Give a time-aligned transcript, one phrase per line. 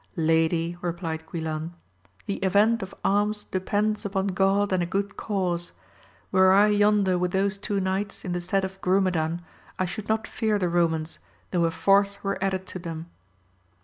[0.15, 1.73] Lady, replied Guilan,
[2.25, 5.73] the event of arms depends upon God and a good cause;
[6.31, 9.43] were I yonder with those two knights, in the stead of Grumedan,
[9.77, 11.19] I should not fear the Romans,
[11.51, 13.11] though a fourth were added to them.